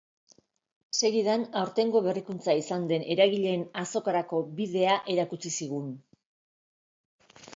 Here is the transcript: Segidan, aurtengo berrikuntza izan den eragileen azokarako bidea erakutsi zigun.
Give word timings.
Segidan, 0.99 1.43
aurtengo 1.63 2.01
berrikuntza 2.05 2.55
izan 2.61 2.87
den 2.93 3.05
eragileen 3.15 3.67
azokarako 3.83 4.39
bidea 4.61 4.97
erakutsi 5.17 5.53
zigun. 5.61 5.93